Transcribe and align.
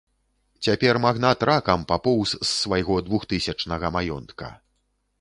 Цяпер 0.67 0.99
магнат 1.03 1.45
ракам 1.51 1.85
папоўз 1.93 2.29
з 2.39 2.49
свайго 2.63 2.99
двухтысячнага 3.07 3.97
маёнтка. 3.99 4.55